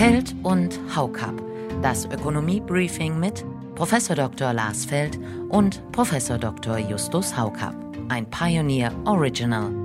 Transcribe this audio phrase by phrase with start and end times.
[0.00, 1.34] Feld und Haukap,
[1.82, 3.44] das Ökonomie-Briefing mit
[3.74, 3.94] Prof.
[4.08, 4.54] Dr.
[4.54, 5.18] Lars Feld
[5.50, 6.10] und Prof.
[6.40, 6.78] Dr.
[6.78, 7.74] Justus Haukap.
[8.08, 9.79] Ein Pioneer Original.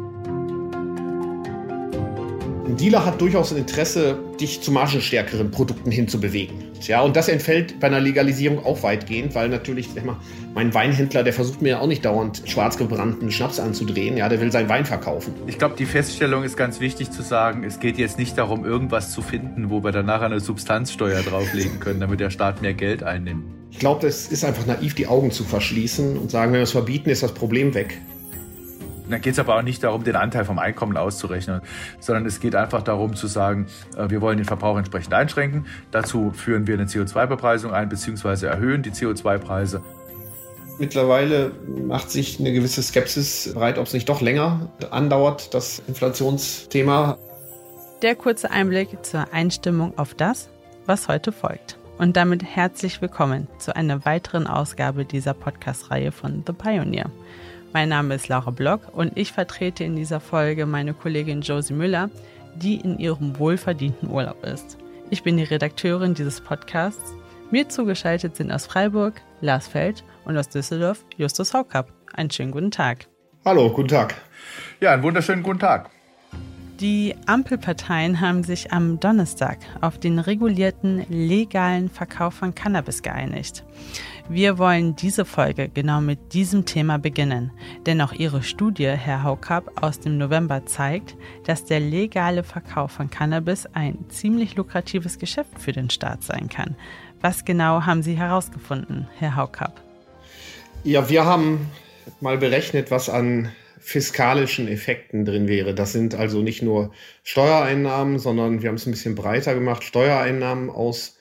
[2.68, 6.64] Ein Dealer hat durchaus ein Interesse, dich zu margenstärkeren Produkten hinzubewegen.
[6.82, 10.18] Ja, und das entfällt bei einer Legalisierung auch weitgehend, weil natürlich, sag mal,
[10.56, 14.18] mein Weinhändler, der versucht mir ja auch nicht dauernd schwarz gebrannten Schnaps anzudrehen.
[14.18, 15.34] Ja, der will seinen Wein verkaufen.
[15.46, 19.12] Ich glaube, die Feststellung ist ganz wichtig zu sagen, es geht jetzt nicht darum, irgendwas
[19.12, 23.46] zu finden, wo wir danach eine Substanzsteuer drauflegen können, damit der Staat mehr Geld einnimmt.
[23.70, 26.72] Ich glaube, es ist einfach naiv, die Augen zu verschließen und sagen, wenn wir es
[26.72, 28.02] verbieten, ist das Problem weg.
[29.10, 31.62] Dann geht es aber auch nicht darum, den Anteil vom Einkommen auszurechnen,
[32.00, 35.66] sondern es geht einfach darum zu sagen, äh, wir wollen den Verbrauch entsprechend einschränken.
[35.92, 39.82] Dazu führen wir eine CO2-Bepreisung ein, beziehungsweise erhöhen die CO2-Preise.
[40.78, 41.52] Mittlerweile
[41.88, 47.18] macht sich eine gewisse Skepsis breit, ob es nicht doch länger andauert, das Inflationsthema.
[48.02, 50.50] Der kurze Einblick zur Einstimmung auf das,
[50.86, 51.78] was heute folgt.
[51.98, 57.10] Und damit herzlich willkommen zu einer weiteren Ausgabe dieser Podcast-Reihe von The Pioneer.
[57.76, 62.10] Mein Name ist Laura Block und ich vertrete in dieser Folge meine Kollegin Josie Müller,
[62.56, 64.78] die in ihrem wohlverdienten Urlaub ist.
[65.10, 67.14] Ich bin die Redakteurin dieses Podcasts.
[67.52, 71.92] Mir zugeschaltet sind aus Freiburg Lars Feld und aus Düsseldorf Justus Haukapp.
[72.14, 73.08] Einen schönen guten Tag.
[73.44, 74.16] Hallo, guten Tag.
[74.80, 75.90] Ja, einen wunderschönen guten Tag.
[76.80, 83.66] Die Ampelparteien haben sich am Donnerstag auf den regulierten legalen Verkauf von Cannabis geeinigt.
[84.28, 87.52] Wir wollen diese Folge genau mit diesem Thema beginnen,
[87.86, 93.12] denn auch Ihre Studie, Herr Haukapp, aus dem November zeigt, dass der legale Verkauf von
[93.12, 96.76] Cannabis ein ziemlich lukratives Geschäft für den Staat sein kann.
[97.22, 99.80] Was genau haben Sie herausgefunden, Herr Haukapp?
[100.84, 101.70] Ja, wir haben
[102.20, 105.76] mal berechnet, was an fiskalischen Effekten drin wäre.
[105.76, 110.72] Das sind also nicht nur Steuereinnahmen, sondern wir haben es ein bisschen breiter gemacht, Steuereinnahmen
[110.72, 111.15] aus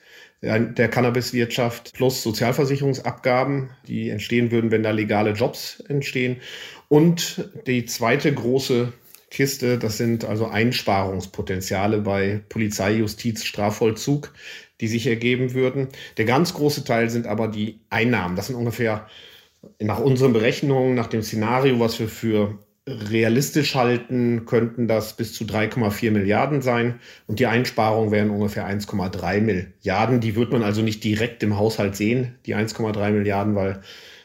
[0.45, 6.37] der Cannabiswirtschaft plus Sozialversicherungsabgaben, die entstehen würden, wenn da legale Jobs entstehen.
[6.87, 8.93] Und die zweite große
[9.31, 14.33] Kiste, das sind also Einsparungspotenziale bei Polizei, Justiz, Strafvollzug,
[14.81, 15.89] die sich ergeben würden.
[16.17, 18.35] Der ganz große Teil sind aber die Einnahmen.
[18.35, 19.07] Das sind ungefähr
[19.79, 22.57] nach unseren Berechnungen, nach dem Szenario, was wir für
[22.87, 29.41] realistisch halten, könnten das bis zu 3,4 Milliarden sein und die Einsparungen wären ungefähr 1,3
[29.41, 30.19] Milliarden.
[30.19, 33.81] Die wird man also nicht direkt im Haushalt sehen, die 1,3 Milliarden, weil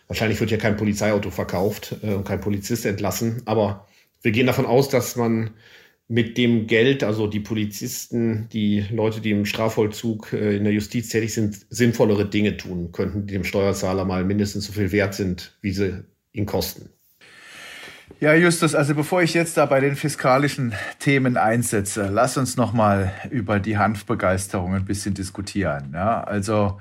[0.09, 3.43] wahrscheinlich wird ja kein Polizeiauto verkauft äh, und kein Polizist entlassen.
[3.47, 3.87] Aber
[4.21, 5.51] wir gehen davon aus, dass man
[6.07, 11.09] mit dem Geld, also die Polizisten, die Leute, die im Strafvollzug äh, in der Justiz
[11.09, 15.57] tätig sind, sinnvollere Dinge tun könnten, die dem Steuerzahler mal mindestens so viel wert sind,
[15.63, 16.91] wie sie ihn kosten.
[18.19, 22.73] Ja, Justus, also bevor ich jetzt da bei den fiskalischen Themen einsetze, lass uns noch
[22.73, 25.93] mal über die Hanfbegeisterung ein bisschen diskutieren.
[25.95, 26.81] Ja, also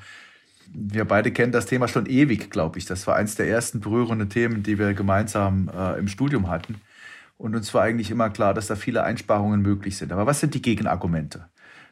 [0.73, 2.85] wir beide kennen das Thema schon ewig, glaube ich.
[2.85, 6.75] Das war eines der ersten berührenden Themen, die wir gemeinsam äh, im Studium hatten.
[7.37, 10.11] Und uns war eigentlich immer klar, dass da viele Einsparungen möglich sind.
[10.11, 11.47] Aber was sind die Gegenargumente?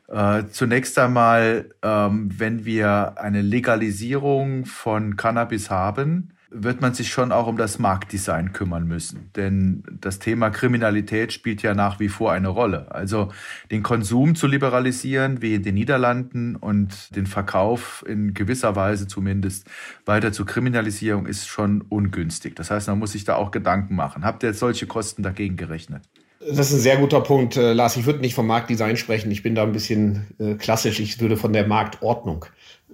[0.10, 7.32] Äh, zunächst einmal, ähm, wenn wir eine Legalisierung von Cannabis haben, wird man sich schon
[7.32, 9.32] auch um das Marktdesign kümmern müssen.
[9.36, 12.92] Denn das Thema Kriminalität spielt ja nach wie vor eine Rolle.
[12.92, 13.30] Also
[13.72, 19.68] den Konsum zu liberalisieren, wie in den Niederlanden, und den Verkauf in gewisser Weise zumindest
[20.06, 22.56] weiter zu kriminalisieren, ist schon ungünstig.
[22.56, 24.24] Das heißt, man muss sich da auch Gedanken machen.
[24.24, 26.04] Habt ihr solche Kosten dagegen gerechnet?
[26.40, 27.98] Das ist ein sehr guter Punkt, äh, Lars.
[27.98, 29.32] Ich würde nicht vom Marktdesign sprechen.
[29.32, 31.00] Ich bin da ein bisschen äh, klassisch.
[31.00, 32.46] Ich würde von der Marktordnung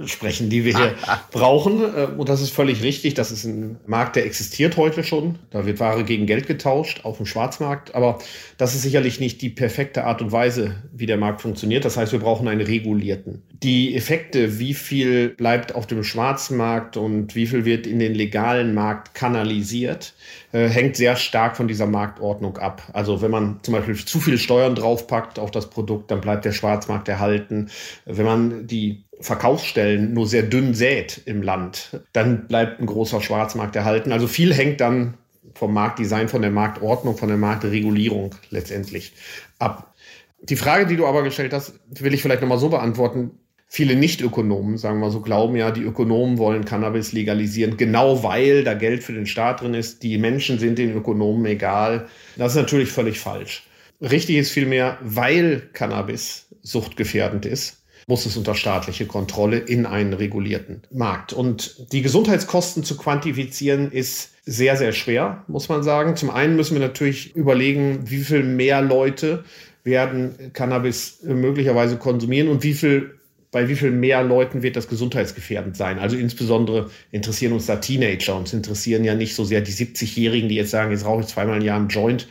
[0.06, 0.96] sprechen, die wir hier
[1.32, 1.82] brauchen.
[1.82, 3.14] Äh, und das ist völlig richtig.
[3.14, 5.38] Das ist ein Markt, der existiert heute schon.
[5.52, 7.94] Da wird Ware gegen Geld getauscht, auf dem Schwarzmarkt.
[7.94, 8.20] Aber
[8.58, 11.86] das ist sicherlich nicht die perfekte Art und Weise, wie der Markt funktioniert.
[11.86, 13.44] Das heißt, wir brauchen einen regulierten.
[13.52, 18.74] Die Effekte, wie viel bleibt auf dem Schwarzmarkt und wie viel wird in den legalen
[18.74, 20.14] Markt kanalisiert,
[20.52, 22.82] äh, hängt sehr stark von dieser Marktordnung ab.
[22.94, 26.52] Also wenn man zum Beispiel zu viel Steuern draufpackt auf das Produkt, dann bleibt der
[26.52, 27.70] Schwarzmarkt erhalten.
[28.06, 33.76] Wenn man die Verkaufsstellen nur sehr dünn sät im Land, dann bleibt ein großer Schwarzmarkt
[33.76, 34.12] erhalten.
[34.12, 35.16] Also viel hängt dann
[35.56, 39.14] vom Marktdesign, von der Marktordnung, von der Marktregulierung letztendlich
[39.60, 39.94] ab.
[40.42, 43.32] Die Frage, die du aber gestellt hast, will ich vielleicht nochmal so beantworten.
[43.68, 48.74] Viele Nicht-Ökonomen, sagen wir so, glauben ja, die Ökonomen wollen Cannabis legalisieren, genau weil da
[48.76, 50.04] Geld für den Staat drin ist.
[50.04, 52.08] Die Menschen sind den Ökonomen egal.
[52.36, 53.64] Das ist natürlich völlig falsch.
[54.00, 60.82] Richtig ist vielmehr, weil Cannabis suchtgefährdend ist muss es unter staatliche Kontrolle in einen regulierten
[60.92, 61.34] Markt.
[61.34, 66.16] Und die Gesundheitskosten zu quantifizieren ist sehr, sehr schwer, muss man sagen.
[66.16, 69.44] Zum einen müssen wir natürlich überlegen, wie viel mehr Leute
[69.84, 73.20] werden Cannabis möglicherweise konsumieren und wie viel
[73.54, 76.00] bei wie viel mehr Leuten wird das gesundheitsgefährdend sein?
[76.00, 78.36] Also insbesondere interessieren uns da Teenager.
[78.36, 81.58] Uns interessieren ja nicht so sehr die 70-Jährigen, die jetzt sagen, jetzt rauche ich zweimal
[81.58, 82.28] im Jahr einen Joint.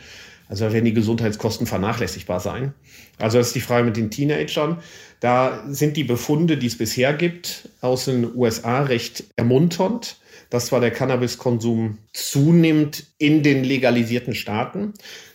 [0.47, 2.73] Also werden die Gesundheitskosten vernachlässigbar sein.
[3.19, 4.77] Also das ist die Frage mit den Teenagern.
[5.19, 10.17] Da sind die Befunde, die es bisher gibt, aus den USA recht ermunternd
[10.53, 14.93] dass zwar der Cannabiskonsum zunimmt in den legalisierten Staaten,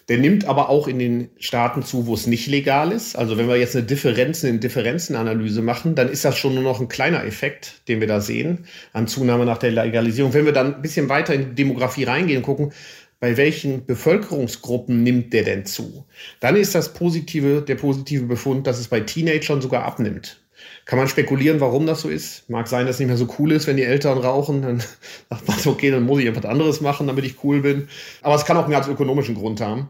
[0.09, 3.17] der nimmt aber auch in den Staaten zu, wo es nicht legal ist.
[3.17, 6.81] Also wenn wir jetzt eine Differenzen in Differenzenanalyse machen, dann ist das schon nur noch
[6.81, 10.35] ein kleiner Effekt, den wir da sehen an Zunahme nach der Legalisierung.
[10.35, 12.73] Wenn wir dann ein bisschen weiter in die Demografie reingehen und gucken,
[13.21, 16.07] bei welchen Bevölkerungsgruppen nimmt der denn zu?
[16.41, 20.41] Dann ist das positive, der positive Befund, dass es bei Teenagern sogar abnimmt.
[20.85, 22.49] Kann man spekulieren, warum das so ist.
[22.49, 24.63] Mag sein, dass es nicht mehr so cool ist, wenn die Eltern rauchen.
[24.63, 24.81] Dann
[25.31, 27.89] sagt man, okay, dann muss ich etwas anderes machen, damit ich cool bin.
[28.23, 29.89] Aber es kann auch einen ganz ökonomischen Grund haben.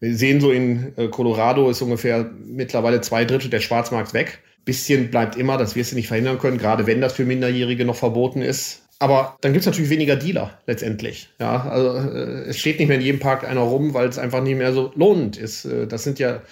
[0.00, 4.40] Wir sehen so in äh, Colorado ist ungefähr mittlerweile zwei Drittel der Schwarzmarkt weg.
[4.64, 7.96] Bisschen bleibt immer, das wirst du nicht verhindern können, gerade wenn das für Minderjährige noch
[7.96, 8.82] verboten ist.
[9.00, 11.30] Aber dann gibt es natürlich weniger Dealer letztendlich.
[11.40, 14.42] Ja, also äh, es steht nicht mehr in jedem Park einer rum, weil es einfach
[14.42, 15.64] nicht mehr so lohnend ist.
[15.64, 16.42] Äh, das sind ja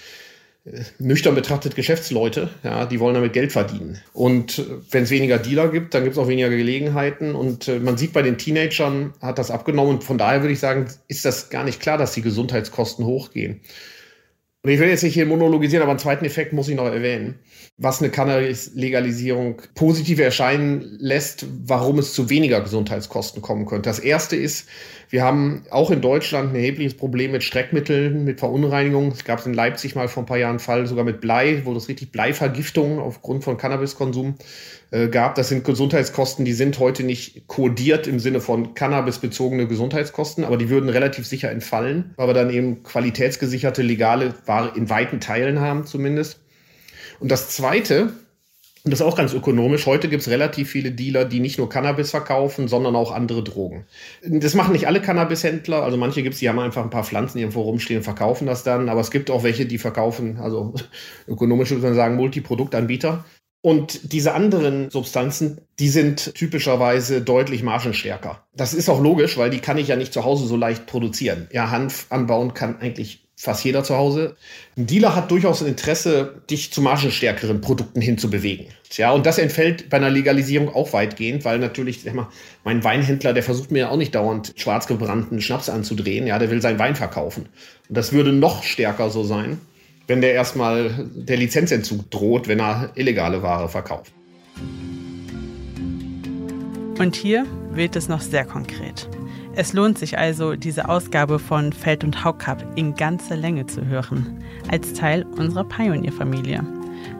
[0.98, 4.00] nüchtern betrachtet Geschäftsleute, ja, die wollen damit Geld verdienen.
[4.12, 7.34] Und äh, wenn es weniger Dealer gibt, dann gibt es auch weniger Gelegenheiten.
[7.34, 9.96] Und äh, man sieht bei den Teenagern hat das abgenommen.
[9.96, 13.60] Und von daher würde ich sagen, ist das gar nicht klar, dass die Gesundheitskosten hochgehen.
[14.68, 17.38] Und ich will jetzt nicht hier monologisieren, aber einen zweiten Effekt muss ich noch erwähnen,
[17.78, 23.88] was eine Cannabis-Legalisierung positiv erscheinen lässt, warum es zu weniger Gesundheitskosten kommen könnte.
[23.88, 24.68] Das erste ist,
[25.08, 29.10] wir haben auch in Deutschland ein erhebliches Problem mit Streckmitteln, mit Verunreinigungen.
[29.10, 31.72] Es gab in Leipzig mal vor ein paar Jahren einen Fall sogar mit Blei, wo
[31.72, 34.34] das richtig Bleivergiftung aufgrund von Cannabiskonsum
[34.90, 35.34] äh, gab.
[35.34, 40.70] Das sind Gesundheitskosten, die sind heute nicht kodiert im Sinne von Cannabis-bezogene Gesundheitskosten, aber die
[40.70, 45.84] würden relativ sicher entfallen, weil wir dann eben qualitätsgesicherte legale Ware in weiten Teilen haben
[45.84, 46.40] zumindest.
[47.20, 48.12] Und das Zweite,
[48.84, 49.84] und das ist auch ganz ökonomisch.
[49.84, 53.84] Heute gibt es relativ viele Dealer, die nicht nur Cannabis verkaufen, sondern auch andere Drogen.
[54.22, 55.82] Das machen nicht alle Cannabishändler.
[55.82, 58.62] Also manche gibt es, die haben einfach ein paar Pflanzen irgendwo rumstehen und verkaufen das
[58.62, 58.88] dann.
[58.88, 60.72] Aber es gibt auch welche, die verkaufen, also
[61.26, 63.24] ökonomisch würde man sagen, Multiproduktanbieter.
[63.60, 68.44] Und diese anderen Substanzen, die sind typischerweise deutlich margenstärker.
[68.54, 71.48] Das ist auch logisch, weil die kann ich ja nicht zu Hause so leicht produzieren.
[71.52, 74.36] Ja, Hanf anbauen kann eigentlich fast jeder zu Hause.
[74.76, 78.66] Ein Dealer hat durchaus ein Interesse, dich zu margenstärkeren Produkten hinzubewegen.
[78.92, 82.28] Ja, und das entfällt bei einer Legalisierung auch weitgehend, weil natürlich, sag mal,
[82.64, 86.26] mein Weinhändler, der versucht mir ja auch nicht dauernd schwarz gebrannten Schnaps anzudrehen.
[86.26, 87.48] Ja, der will seinen Wein verkaufen.
[87.88, 89.60] Und das würde noch stärker so sein,
[90.08, 94.12] wenn der erstmal der Lizenzentzug droht, wenn er illegale Ware verkauft.
[96.98, 99.08] Und hier wird es noch sehr konkret.
[99.54, 104.42] Es lohnt sich also, diese Ausgabe von Feld und Haukapp in ganzer Länge zu hören,
[104.68, 106.64] als Teil unserer Pioneer-Familie.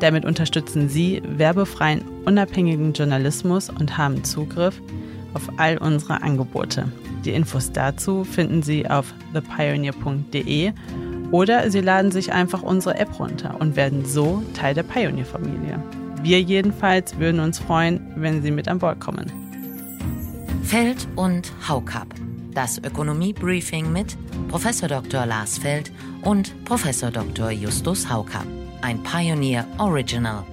[0.00, 4.80] Damit unterstützen Sie werbefreien, unabhängigen Journalismus und haben Zugriff
[5.34, 6.90] auf all unsere Angebote.
[7.24, 10.72] Die Infos dazu finden Sie auf thepioneer.de
[11.30, 15.82] oder Sie laden sich einfach unsere App runter und werden so Teil der Pioneer-Familie.
[16.22, 19.30] Wir jedenfalls würden uns freuen, wenn Sie mit an Bord kommen.
[20.62, 22.14] Feld und Haukapp
[22.58, 24.16] das Ökonomie-Briefing mit
[24.48, 24.66] Prof.
[24.80, 25.26] Dr.
[25.26, 25.92] Lars Feld
[26.22, 26.82] und Prof.
[27.12, 27.50] Dr.
[27.52, 28.46] Justus Haukapp.
[28.82, 30.44] Ein Pioneer Original.